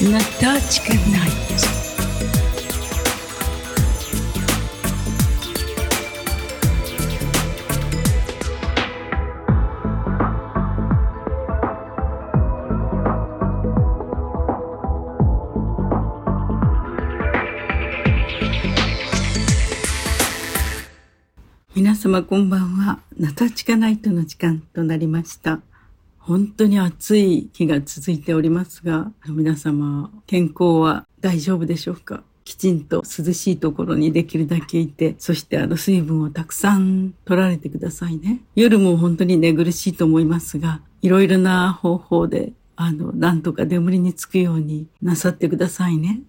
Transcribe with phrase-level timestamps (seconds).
[0.00, 1.50] Натачка Найт.
[21.76, 23.00] 皆様こんばんは。
[23.18, 25.60] ナタチカナイトの時間となりました。
[26.27, 32.23] 本当に暑い日が続いておりますが、皆様、健康は大丈夫でしょうか？
[32.43, 38.41] きちんと涼しいところにできるだけいて、そしてあの水分をたくさん取られてくださいね。
[38.55, 46.21] 夜も本当に寝苦しいと思いますが、いろいろな方法で、あの、なんとか眠りにつくようになさってくださいね。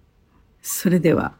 [0.61, 1.33] それでは、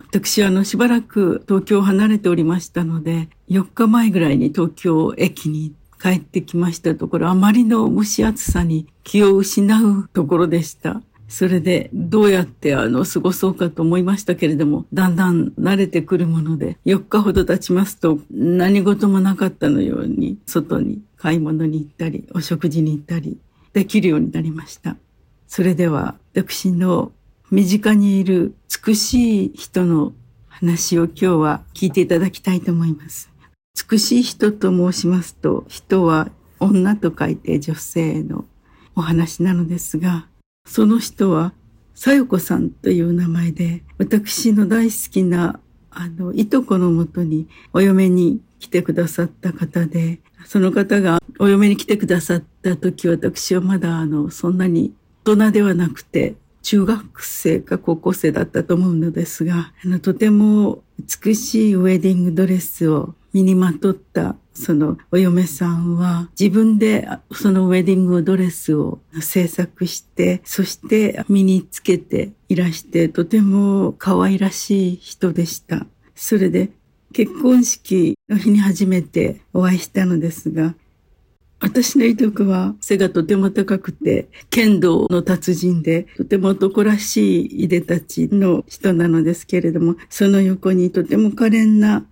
[0.00, 11.00] 私はあのしばらく東京を離れておりましたので、4日前ぐらいに東京駅に行って帰ってきましたところ、あまりの蒸し暑さに気を失うところでした。
[11.28, 23.38] それでどうやってあの過ごそうかと思いましたけれども、だんだん慣れてくるもので、4日ほど経ちますと何事もなかったのように、外に買い物に行ったり、お食事に行ったり
[23.72, 24.96] できるようになりました。
[25.46, 27.12] それでは私の
[27.52, 28.54] 身近にいる
[28.86, 30.12] 美しい人の
[30.48, 33.31] 話を今日は聞いていただきたいと思います。
[33.90, 38.44] 美しい人と申しますと、人は女と書いて女性の
[38.94, 40.28] お話なのですが、
[40.66, 41.52] その人は、
[41.94, 60.82] さよこさんという名前で、私の大好きな、あの、いとこのもとにお嫁に来てくださった方で、その方がお嫁に来てくださった時、私はまだあの、そんなに大人ではなくて、中学生か高校生だったと思うのですが、あの、とても
[61.24, 75.86] 美しいウェディングドレスを身にまとったそのお嫁さんは自分でそのウェディングドレスを制作して、そして身につけていらしてとても可愛らしい人でした。
[76.14, 76.70] それで
[77.12, 80.74] 結婚式の日に初めてお会いしたのですが、
[81.62, 92.04] 私のいとこは背がとても高くて、剣道の達人で、とても男らしいいでたちの人なのですけれども、その横にとても可憐な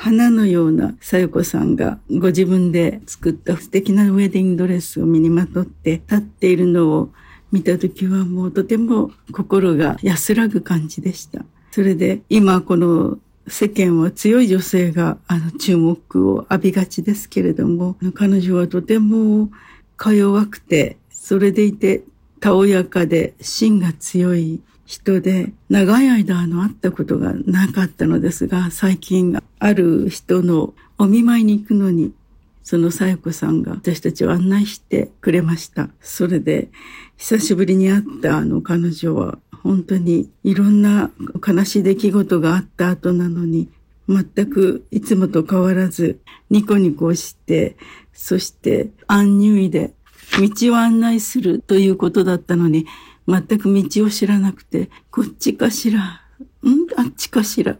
[0.00, 7.10] 花のようなさよこさんがご自分で作った素敵なウェディングドレスを身にまとって立っているのを
[7.50, 11.44] 見た時はもうとても心が安らぐ感じでした。
[11.72, 19.50] それで今この世間は強い女性があの注目を浴びがちですけれども、彼女はとても
[19.96, 22.04] か弱くて、それでいて
[22.38, 32.14] たおやかで芯が強い人で、長い間あの会ったことがなかったのですが、最近ある人のお見舞いに行くのに、
[32.62, 35.90] そのさよこさんが私たちを案内してくれました。
[36.00, 36.70] それで、
[37.18, 41.10] 久しぶりに会ったあの彼女は、本当にいろんな
[41.46, 43.68] 悲しい出来事があった後なのに、
[44.08, 46.18] 全くいつもと変わらず、
[46.48, 47.76] ニコニコして、
[48.14, 49.92] そして安入意で
[50.40, 52.86] 道を案内するということだったのに、
[53.28, 56.86] 全く道を知らなくて、こっちかしら、ん？
[56.96, 57.76] あっちかしら、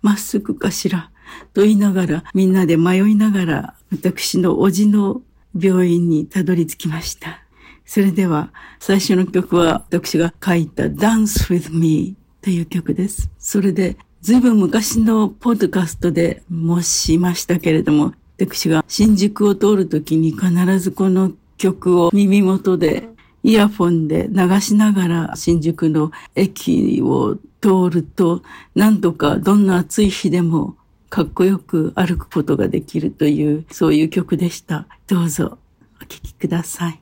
[0.00, 1.10] まっすぐかしら、
[1.52, 5.22] と言いながら、みんなで迷いながら、私の叔父の
[5.58, 7.42] 病院にたどり着きました。
[7.84, 13.28] それでは、最初の曲は、私が書いた Dance with Me という曲です。
[13.38, 23.08] それで、ずいぶん昔のポッドカストで申しましたけれども、私が新宿を通るときに必ずこの曲を耳元で
[23.46, 28.42] イヤフォンで流しながら新宿の駅を通ると、
[28.74, 30.74] なんとかどんな暑い日でも
[31.10, 34.88] かっこよく歩くことができるという、そういう曲でした。
[35.06, 35.58] どうぞ
[36.02, 37.00] お聴きください。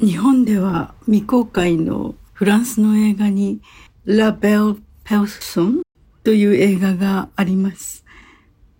[0.00, 3.60] 日本では未公開のフランスの映画に
[4.04, 5.82] ラ・ベル・ペルソン
[6.22, 8.04] という映画があります。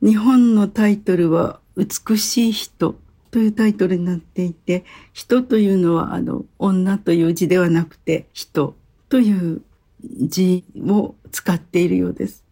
[0.00, 2.94] 日本のタイトルは美しい人
[3.32, 8.76] というタイトルになっていて、人というのはあの女という字ではなくて人
[9.08, 9.62] という
[10.04, 12.44] 字を使っているようです。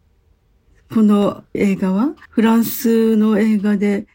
[0.93, 4.09] この映画はフランスの映画で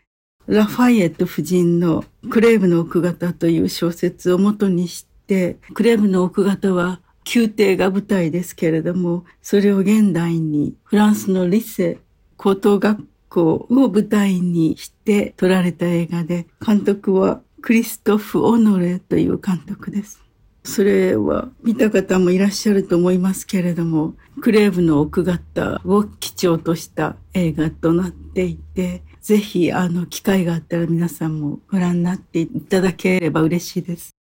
[0.48, 7.00] ラファイエット夫人のクレーブの奥方という小説を元にして、クレーブの奥方は
[7.34, 12.00] 宮廷が舞台ですけれども、それを現代にフランスのリセ
[12.38, 20.22] 高等学校を舞台にして撮られた映画で、監督はクリストフ・オノレという監督です。
[20.64, 34.16] それは見た方もいらっしゃると思いますけれども、クレーブの奥方を基調とした映画となっていて、ぜひあの機会があったら皆さんもご覧になっていただければ嬉しいです。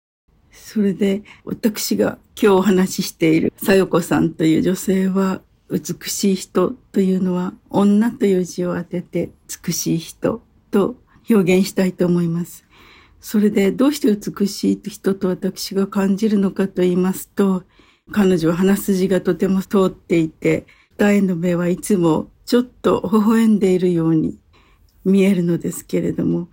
[0.51, 9.31] それで私が今日お話ししているさよこさんという女性は美しい人というのは女という字を当てて
[9.65, 10.97] 美しい人と
[11.29, 12.65] 表現したいと思います。
[13.21, 17.63] それでどうして美しい人と私が感じるのかと言いますと、
[18.11, 20.65] 彼女は鼻筋がとても通っていて、
[20.97, 24.37] 二重の目はいつもちょっと微笑んでいるように
[25.05, 26.47] 見えるのですけれども、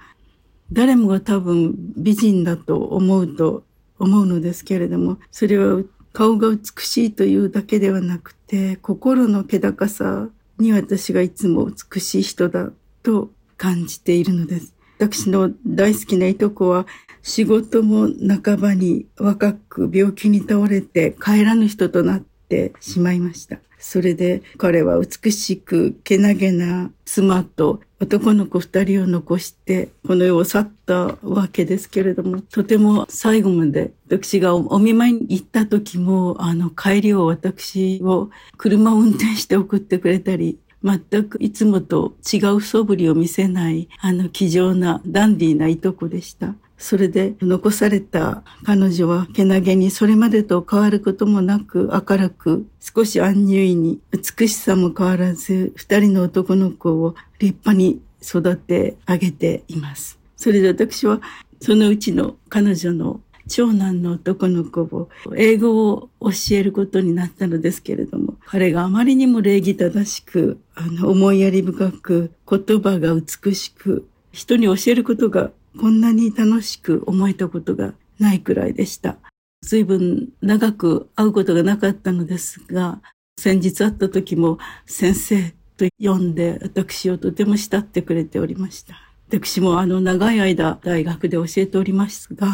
[0.73, 3.65] 誰もが多分美人だと思うと
[3.99, 10.29] 思うのですけれども、それは顔が美しいというだけではなくて、心の気高さ
[10.59, 12.71] に私がいつも美しい人だ
[13.03, 14.75] と感じているのです。
[14.99, 16.87] 私の大好きないとこは
[17.23, 18.09] 仕事も
[18.43, 23.59] 半ばに若く病気に倒れて帰らぬ人となっててしまいました。
[23.79, 46.55] それで彼は美しくけなげな妻と男の子二人を残してこの世を去ったわけですけれども、とても最後まで私がお見舞いに行った時も、あの帰りを私を車を運転して送ってくれたり、全くいつもと違う素振りを見せない、あの気丈なダンディーないとこでした。
[46.79, 60.19] それで残された彼女はけなげにそれまでと変わることもなく明るく少し安入意に美しさも変わらず二人の男の子を立派に育て上げています。
[60.37, 61.21] それで私は
[61.61, 79.17] そのうちの彼女の長男の男の子を英語を教えることになったのですけれども、彼があまりにも礼儀正しく、あの、思いやり深く、言葉が美しく、人に教えることがこんなに楽しく思えたことがないくらいでした。
[79.63, 83.01] 随分長く会うことがなかったのですが、
[83.39, 88.95] 先日会った時も先生と呼んで私をとても慕ってくれておりました。
[89.29, 92.49] 私もあの長い間大学で教えておりますが、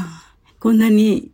[0.58, 1.30] こんなに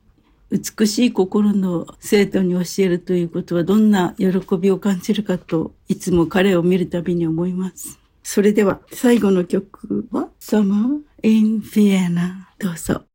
[0.51, 7.99] 美しい心の生徒に教えるということはどんな喜びを感じるかといつも彼を見るたびに思います。
[8.23, 13.06] それでは最後の曲は Summer in Vienna どうぞ。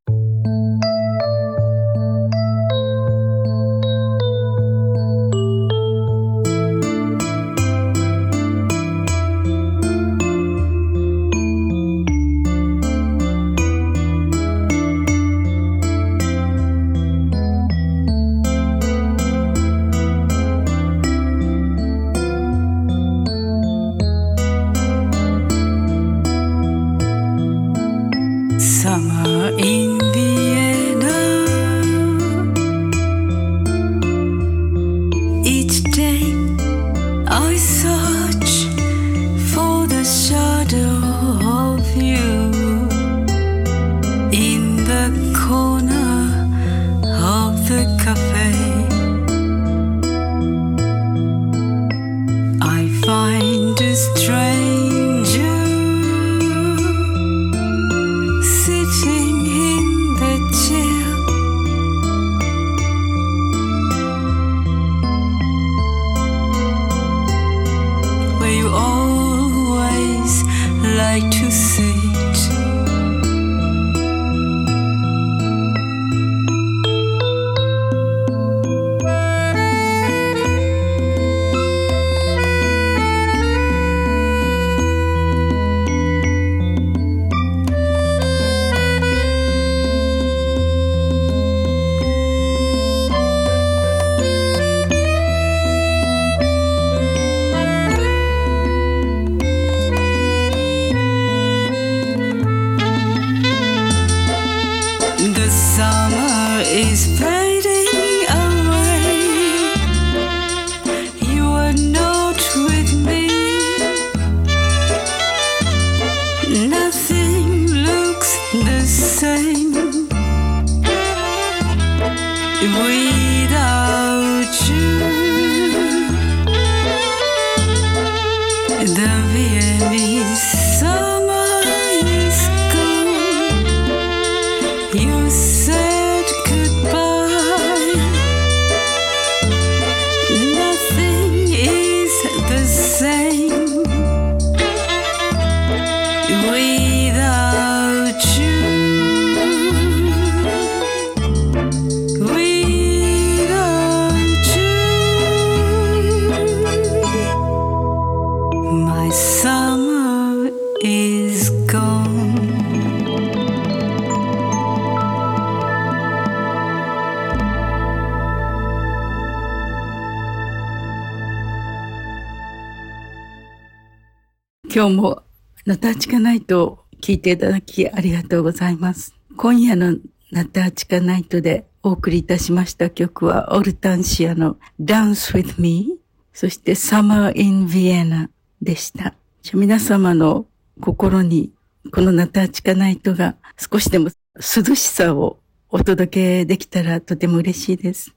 [174.75, 175.24] 今日も
[175.65, 179.15] ナターチカナイトを聞いていただきありがとうございます。
[179.38, 179.96] 今夜の
[180.34, 185.98] ナターチカナイトでお送りいたしました曲はオルタンシアの Dance with Me
[186.34, 188.27] そして Summer in Vienna
[188.62, 189.13] でした。
[189.44, 190.46] じゃ皆様の
[190.82, 191.53] 心に
[191.94, 195.39] このナターチカナイトが少しでも涼しさを
[195.70, 198.13] お届けできたらとても嬉しいです。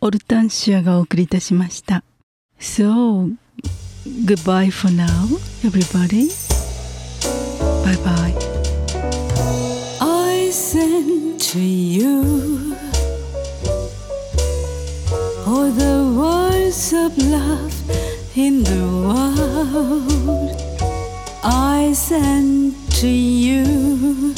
[0.00, 2.02] オルタンシアがお送りいたしました。
[2.58, 3.32] So,
[4.24, 5.28] goodbye for now,
[5.64, 6.28] everybody.
[7.84, 8.34] Bye bye.
[10.00, 12.76] I send to you
[15.46, 17.74] all the words of love
[18.36, 20.56] in the world.
[21.42, 24.34] I send to you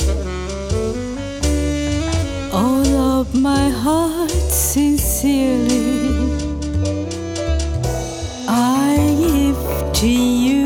[2.53, 2.87] all
[3.19, 6.02] of my heart sincerely.
[9.93, 10.62] to you.